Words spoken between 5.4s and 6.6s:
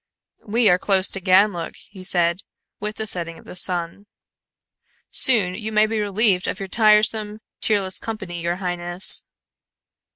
you may be relieved of